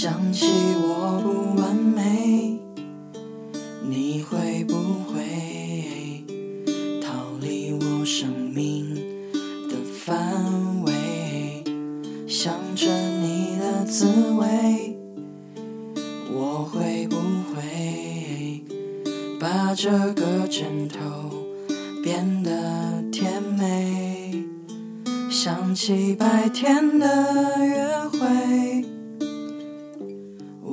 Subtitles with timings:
[0.00, 0.46] 想起
[0.80, 2.56] 我不完美，
[3.82, 4.74] 你会不
[5.10, 6.24] 会
[7.02, 7.10] 逃
[7.40, 8.94] 离我生命
[9.68, 10.92] 的范围？
[12.28, 14.96] 想着你的滋味，
[16.32, 17.16] 我会不
[17.52, 18.62] 会
[19.40, 20.96] 把这个枕头
[22.04, 24.44] 变得甜美？
[25.28, 28.84] 想起白天的约会，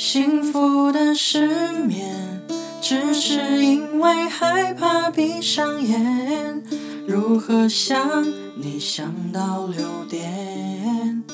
[0.00, 2.40] 幸福的失眠，
[2.80, 6.62] 只是因为害怕闭上眼。
[7.04, 8.24] 如何想
[8.54, 11.24] 你想到六点？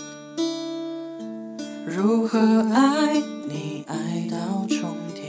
[1.86, 2.38] 如何
[2.72, 5.28] 爱你爱到终点？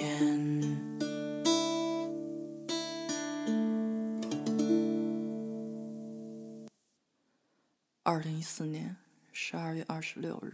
[8.02, 8.96] 二零一四年
[9.34, 10.54] 十二月二十六日，